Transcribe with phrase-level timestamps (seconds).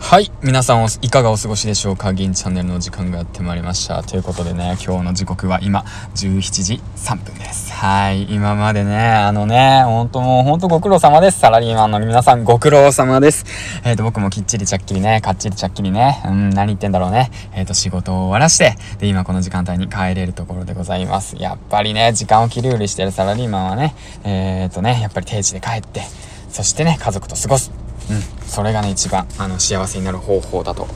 [0.00, 0.32] はい。
[0.42, 2.14] 皆さんいかがお過ごしでしょうか？
[2.14, 4.02] 銀チャンネルの時間がやってまいりました。
[4.02, 7.72] ということでね、今日の時刻は今、17時3分です。
[7.72, 8.22] はい。
[8.32, 11.40] 今までね、あのね、ほんともうほんとご苦労様です。
[11.40, 13.44] サラリーマンの皆さんご苦労様です。
[13.84, 17.30] えっ、ー、と、僕もきっちりちゃっきりね、かっちりちゃっきりね、うん、何言ってんだろうね。
[17.52, 21.36] えっ、ー、と、仕事を終わらして、で、今この時間帯に帰れるところでございます。
[21.38, 23.94] やっぱりね、時間を切り売りしてるサラリーマンはね、
[24.24, 26.00] えっ、ー、とね、やっぱり定時で帰って、
[26.48, 27.87] そしてね、家族と過ごす。
[28.10, 30.88] うん、それがね、一番、あの、幸せになる方法だと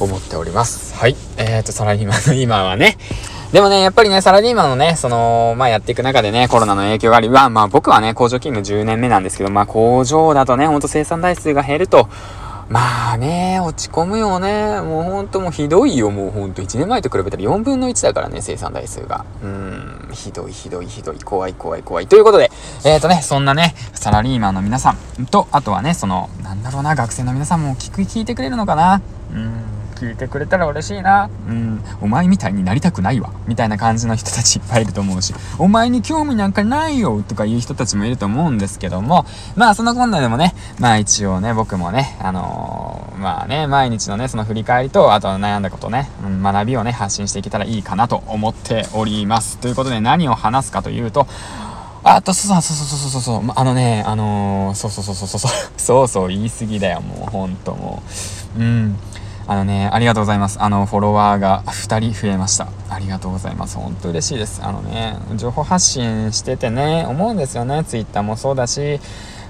[0.00, 0.94] 思っております。
[0.94, 1.16] はい。
[1.36, 2.96] えっ、ー、と、サラリーマンの 今はね、
[3.52, 12.08] でもね、やっぱりね、サラリーマンのね、その、まあ、やっていく中でね、コロナの影響があり、まあ、まあ、僕はね、工場勤務10年目なんですけど、まあ、工場だとね、ほんと生産台数が減ると、
[12.68, 14.80] まあね、落ち込むよね。
[14.80, 16.10] もうほんともうひどいよ。
[16.10, 19.24] もうほんと1年前と比べたら4分の1だからね、生産台数が。
[19.42, 21.18] うーん、ひどいひどいひどい。
[21.18, 22.06] 怖い怖い怖い。
[22.06, 22.50] ということで、
[22.84, 29.02] えっ、ー、とね、そんなね、サラリーマンの皆さんと、あとはね、その、なんだろうな、学生の皆さんも聞く、聞いてくれるのかな。
[29.32, 29.73] うん。
[29.94, 31.30] 聞いてくれたら嬉しいな。
[31.48, 33.32] うん、お前みたいになりたくないわ。
[33.46, 49.58] みたいな感じの人たちいっぱいいると思うし、お前に興味なんかないよとかいう人たちもいると思うんですけども、まあそのこんなでもね、まあ一応ね、僕もね、あのー、まあね、毎日のね、その振り返りと、あとは悩んだことね、うん、学びをね、発信していけたらいいかなと思っております。
[49.58, 51.26] ということで何を話すかというと、
[52.06, 58.02] あと、そうそうそうそうそうそう、あのね、あのー、そうそうそうそうそう、そうそう、言い過ぎだよ、もう、ほんとも
[58.58, 58.60] う。
[58.60, 58.98] うん。
[59.46, 60.62] あのね、ありがとうございます。
[60.62, 62.68] あの、フォロワーが2人増えました。
[62.88, 63.76] ありがとうございます。
[63.76, 64.62] 本当嬉しいです。
[64.62, 67.84] あのね、情報発信しててね、思うんですよね。
[67.84, 69.00] Twitter もそうだし、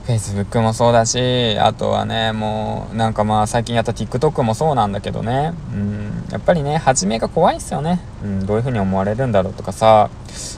[0.06, 8.00] Facebook もそうだし、あとはね、もう、なんかまあ最近やった TikTok もそうなんだけどね、うん、やっぱりね、初めが怖いっすよね。
[8.22, 10.10] うん、どういう風に思われるんだろうとかさ、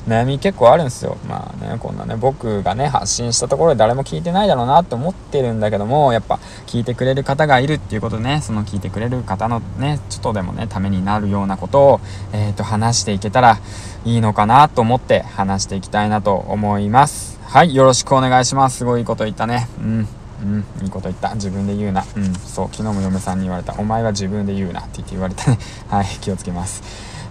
[0.09, 1.17] 悩み結構あるんすよ。
[1.29, 12.01] まあね、こんなね、僕がね、発信したところで誰も聞いてないだろうなって思ってるんだけども、やっぱ聞いてくれる方がいるっていうことね、その聞いてくれる方のね、ちょっとでもね、ためになるようなことを、
[12.33, 13.59] えっ、ー、と、話していけたら
[14.05, 17.37] いいのかなと思って話していきたいなと思います。
[17.57, 18.77] はい、よろしくお願いします。
[18.77, 19.67] すごいこと言ったね。
[19.81, 20.09] うん。
[20.43, 21.33] うん、いいこと言った。
[21.37, 22.05] 自分で言うな。
[22.15, 23.73] うん、そう、昨日も嫁さんに言われた。
[23.79, 25.59] お前は自分で言うなって言って言われたね。
[25.89, 26.83] はい、気をつけます。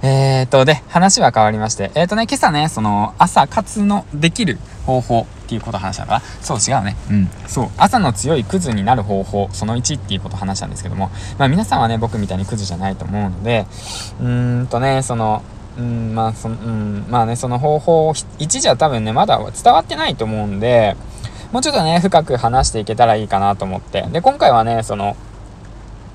[0.02, 6.22] えー、っと、で、話は変わりまして、えー、っとね、今朝ね、その、朝活のできる方法っていうこと話したのかな？
[6.42, 6.96] そう、違うね。
[7.12, 7.30] うん。
[7.46, 7.70] そう。
[7.78, 13.68] 朝の強いクズになる方法、その1っていうこと話したんですけども、まあ皆さんはね、僕みたいにクズじゃないと思うので、
[14.20, 15.44] うーんとね、その、
[15.78, 20.96] うん、まあ、その、うん、まあね、その方法を、一じゃ多分ね、まだ伝わってないと思うんで、
[21.52, 24.02] もうちょっとね、深く話していけたらいいかなと思って。
[24.12, 25.16] で、今回はね、その、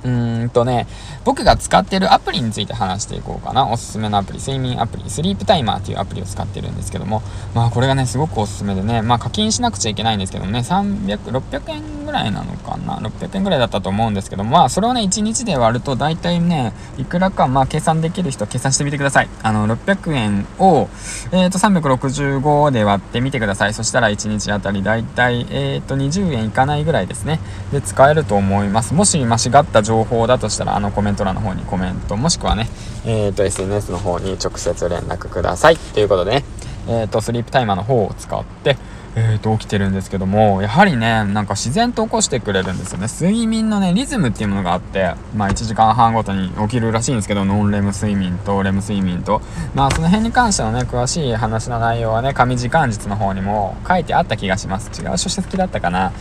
[0.04, 0.10] う
[0.46, 0.86] んとね、
[1.24, 3.68] 僕が使ってるアプリについて話していこうかな。
[3.68, 7.22] おすすめのアプリ、睡眠アプリ、スリープタイマーっていうアプリを使ってるんですけども、
[7.54, 12.96] まあこれがね、すごくおすすめでね、まあ課金しなくちゃいけないんですけどもね、300、600円ぐらいなのかな。
[12.98, 19.28] 600円ぐらいだったと思うんですけども、まあそれをね、1日で割ると大体ね、いくらか、まあ計算できる人計算してみてください。
[19.42, 20.88] あの、600円を、
[21.32, 23.74] えっ、ー、と、365で割ってみてください。
[23.74, 27.40] そしたら1日あたり大体、えっ、ー、と、20円いかないぐらいですね。
[27.72, 28.94] で、使えると思います。
[28.94, 32.68] もし間違った情報だとしたら、あのコメント欄の方にコメント、もしくはね、
[33.04, 35.76] え、ー、と、SNS の方に直接連絡ください。
[35.76, 36.44] ということでね、
[36.86, 38.76] えっ、ー、と、スリープタイマーの方を使って、
[39.16, 43.08] えーと、起きてるんですけども、やはりね、なんか自然と起こしてくれるんですよね。
[43.08, 49.42] 睡眠のね、リズムっていうものがあって、まあ1時間半ごとに起きるらしいんですけど、ノンレム睡眠とレム睡眠と、
[49.74, 54.90] まあその辺に関してのね、詳しい話の内容はね、紙時間術の方にも書いてあった気がします。
[55.02, 56.12] 違う書籍だったかな。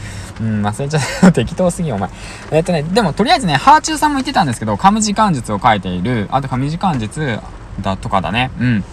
[0.41, 1.31] うん、忘れちゃった。
[1.31, 2.09] 適当すぎよ、お前。
[2.51, 7.39] えっ、ー、とね、でもとりあえずね、ハーチューさんも言ってたんですけど、紙時間術を書いている、あと紙時間術
[7.81, 8.49] だとかだね。
[8.59, 8.83] うん。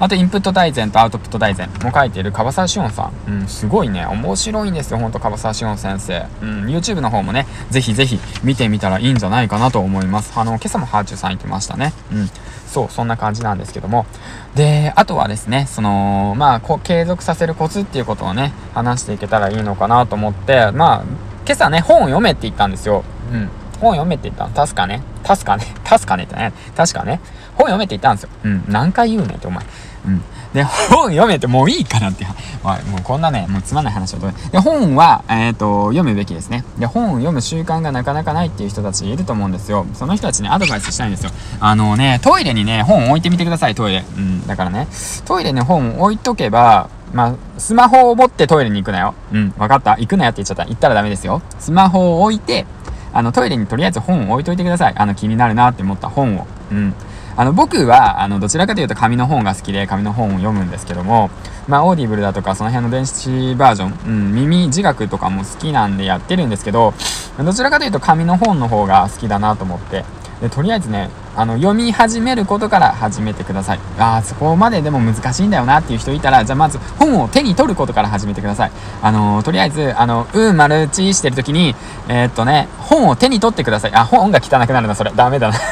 [0.00, 3.30] あと、インプット大全とアウトプット大全も書いている樺沢志音さん。
[3.30, 6.26] うん、すごいね、面白いんですよ、ほんと、樺沢志音先生。
[6.40, 10.32] うん、YouTube の方もね、ぜひぜひ見てみたらいいんじゃないかなと思います。
[10.36, 11.92] あの、今朝もハーチューさん言ってましたね。
[12.10, 12.30] うん。
[12.66, 14.06] そう、そんな感じなんですけども。
[14.54, 21.04] で、あとはですね、その、まあ、こ継続させるコツっていうことをね、話していけたらいいのかなと思って、まあ、
[21.44, 23.04] 今朝ね、本を読めって言ったんですよ。
[23.32, 23.50] うん。
[23.80, 24.54] 本を読めって言ったの。
[24.54, 25.02] 確かね。
[25.30, 25.64] 確かね。
[25.86, 26.52] 確かねってね。
[26.76, 27.20] 確かね。
[27.54, 28.30] 本読めって言ったんですよ。
[28.44, 28.64] うん。
[28.66, 29.64] 何回言うねんって、お前。
[30.06, 30.22] うん。
[30.52, 32.26] で、本読めてもういいかなって。
[32.64, 34.18] まあ、もうこんなね、もうつまんない話を
[34.50, 36.64] で、本は、えっ、ー、と、読むべきですね。
[36.78, 39.86] で、本を読む習慣がなかなかないっていう人たちいると思うんですよ。
[39.94, 41.30] その人たちにアドバイスしたいんですよ。
[41.60, 44.04] あのね、トイレにね、本置いてみてください、トイレ。
[44.16, 44.46] うん。
[44.48, 44.88] だからね、
[45.26, 49.14] トイレに本置いとけば、まあ、スマホを持ってトイレに行くなよ。
[49.32, 50.64] うん、わかった行くなよって言っちゃった。
[50.64, 51.42] 行ったらダメですよ。
[51.58, 52.66] スマホを置いて、
[53.12, 54.94] あの、トイレにとりあえず本を置いといてください。
[54.96, 56.46] あの、気になるなって思った本を。
[56.70, 56.94] うん。
[57.36, 61.30] あの、僕は、あの、どちらかというと紙の本が好きで、紙の本を読むんですけども、
[61.68, 66.92] まあ、 Audible だとか、その辺の電子バージョン、うん、耳自学とかも好きなんでやってるんですけど、
[67.38, 70.04] どちらかというと紙の本の方が好きだなと思って、
[70.40, 73.78] でとりあえずねあの読み始めることから始めてください。
[73.98, 78.72] ああそこまででも難しいんだよなっていう人いたらじゃあまず本を手に取ることから始めてください。
[79.02, 81.74] あのとりあえずあのうマルチしてる時に
[82.08, 83.94] えー、っとね本を手に取ってください。
[83.94, 85.12] あ本が汚くなるなそれ。
[85.14, 85.54] ダメだな。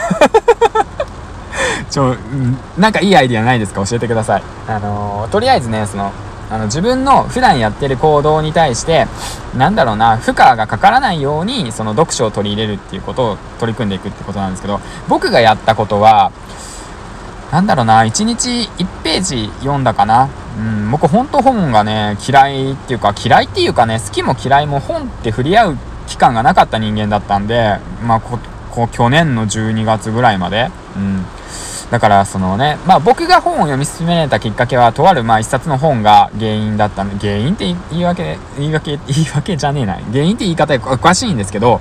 [1.91, 2.15] ちょ、
[2.77, 3.85] なんかいいアイディアないですか？
[3.87, 4.43] 教えてください。
[4.69, 6.13] あのとりあえずねその
[6.51, 9.07] あの自分の普段やってる行動に対して
[9.57, 16.33] なんだろうな負荷がかからないようにその読書を取り入れるっていうことを取り組んでいくってことなんですけど僕がやったことは
[17.53, 20.29] なんだろうな1日1ページ読んだかな。
[20.59, 25.77] うん僕本当本がね嫌いっていうか嫌いっていうかね好きも嫌いも本って触れ合う
[26.09, 28.39] 期間がなかった人間だったんでまあこ
[28.71, 30.71] こ去年の12月ぐらいまで。
[30.97, 31.25] うん。
[31.91, 37.19] だからそのね、まあ僕が本を読み進められたきっかけは、とあるまあ一冊の本が原因だったの。
[37.19, 39.95] 原因って言い訳、言い訳、言い訳じゃねえな。
[40.13, 41.81] 原因って言い方おかしいんですけど、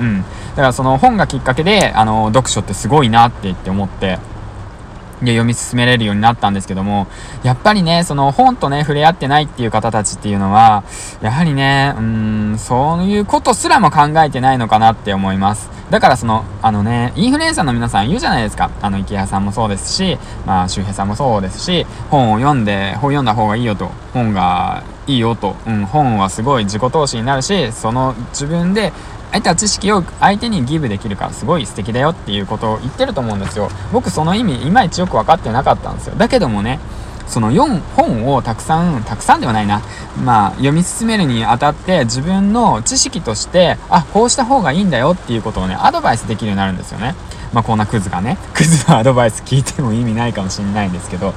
[0.00, 0.22] うん。
[0.22, 4.18] だからその本がきっかけで、あの、読書ってすごいなって言って思って、
[5.20, 7.06] 読み進めれるようになったんですけども、
[7.42, 10.84] やっぱりね、その本とね、触れ合ってないっていう方たちっていうのは、
[11.20, 15.70] やはりね、うん、そういうことすらも考えてないのかなって思います。
[15.90, 18.70] だからその、あのね、インフルエンサーの皆さん言うじゃないですか。
[18.80, 28.92] あの、池谷さんもそうですし、まあ、周平さんもそうですし、本を読んで、本読んだ方がいいよと、本がいいよと、うん、本はすごい自己投資になるし、その自分で
[29.34, 33.68] 相手は知識を相手にギブできるからすごい素敵だよっていうことを言ってると思うんですよ。
[33.92, 36.14] 僕その意味いまいちよく分かってなかったんですよ。
[36.14, 36.78] だけどもね、
[37.26, 39.82] その4本をたくさん、たくさんではないな。
[40.24, 47.16] まあ、読み進めるにあたって自分の知識として、あ、こうした方がいいんだよっていうことをね、アドバイスできるようになるんですよね。
[47.54, 51.32] まあ、こんなクズがね、クズのアドバイス聞いても意味ないかもしんないんですけど、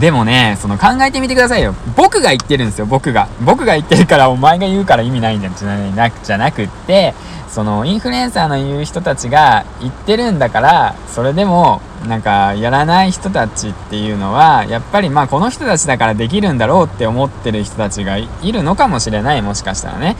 [0.00, 1.74] でもね、その考えてみてくださいよ。
[1.96, 3.28] 僕が言ってるんですよ、僕が。
[3.40, 5.50] 僕が言ってるからお前が言うから意味ないんじゃ
[5.94, 7.14] なじゃなくって、
[7.48, 20.16] そのインフルエンサーの言う人たちが言ってるんだから、それでもなんかやらない人たちっていうのは、やっぱりまあこの人たちだからできるんだろうって思ってる人たちがいるのかもしれない、もしかしたらね。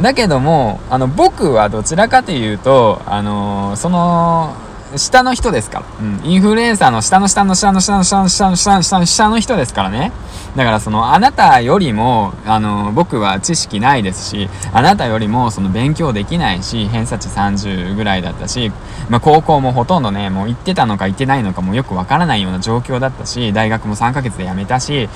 [0.00, 4.54] だけども、あの僕はどちらかというと、あのー、その、
[4.96, 5.84] 下の人ですから。
[6.00, 6.20] うん。
[6.24, 10.12] インフルエンサーの下の下の下の下の下の下の下の下の下の人ですからね。
[10.56, 18.72] だからその、あなたよりも、あの、僕は知識ないですし、あなたよりもその勉強できないし、偏差値30ぐらいだったし、
[19.08, 25.08] まあ高校もほとんどね、もう行ってたのか行ってないのかもよくわからないような状況だったし、大学も3ヶ月で辞めたし、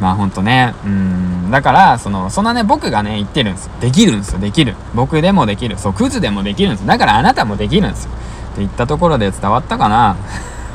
[0.00, 3.72] まあほんとね、うん、だから、その、そんなね、僕がね、言ってるんですよ。
[3.80, 4.74] できるんですよ、できる。
[4.94, 5.78] 僕でもできる。
[5.78, 8.10] そう、クズでもできるんですだからあなたもできるんですよ。
[8.58, 10.16] って言ったところで伝わったかな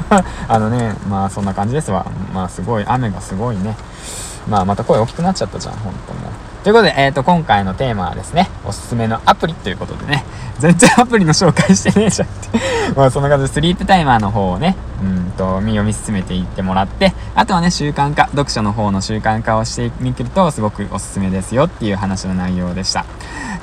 [0.47, 2.05] あのね、まあそんな感じですわ。
[2.33, 3.75] まあすごい、雨がすごいね。
[4.47, 6.63] まあまた声大きくなっちゃったじゃん、ほんともう。
[6.63, 10.23] ということで、えっ、ー、と、今回のテーマはですね、おすすめのアプリということでね、
[10.59, 12.59] 全然アプリの紹介してねえじゃんって。
[12.95, 14.75] まあそんな感じで、スリープタイマーの方をね、
[15.37, 23.05] と、読み進めていってもらって、あとはね、習慣化、読書の方の習慣化をしてみると、すごくおすすめですよっていう話の内容でした。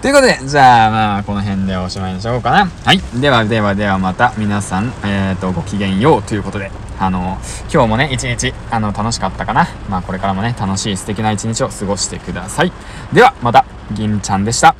[0.02, 2.70] ということで、じゃあまあ、この辺でおしまいにしようかな。
[2.84, 3.00] はい。
[3.20, 7.38] ではではではまた皆さん、えっ、ー、と、ごきげんようということで、あの、
[7.72, 9.68] 今日もね、一日、あの、楽しかったかな。
[9.88, 12.72] まあ、これからもね、楽しい素敵な一日を過ごしてください。
[13.12, 14.74] では、また、銀ちゃんでした。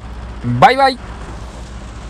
[0.59, 1.20] バイバイ